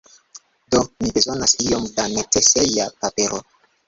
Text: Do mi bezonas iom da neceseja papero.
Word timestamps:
Do 0.75 0.77
mi 1.01 1.11
bezonas 1.17 1.53
iom 1.65 1.85
da 1.99 2.05
neceseja 2.13 2.89
papero. 3.05 3.43